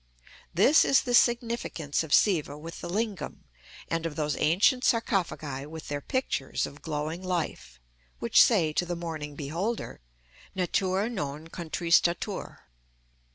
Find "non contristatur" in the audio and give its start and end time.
11.07-12.57